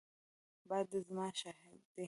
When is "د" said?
0.91-0.93